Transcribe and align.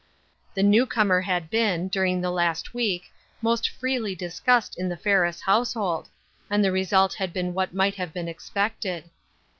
The 0.55 0.63
new 0.63 0.87
comer 0.87 1.21
had 1.21 1.51
been, 1.51 1.87
during 1.87 2.21
the 2.21 2.31
last 2.31 2.73
week, 2.73 3.11
most 3.39 3.69
freely 3.69 4.15
discussed 4.15 4.75
in 4.79 4.89
the 4.89 4.97
Ferris 4.97 5.41
household, 5.41 6.09
and 6.49 6.63
the 6.65 6.71
result 6.71 7.13
had 7.13 7.31
been 7.31 7.53
what 7.53 7.75
might 7.75 7.93
have 7.97 8.11
been 8.11 8.27
expected. 8.27 9.11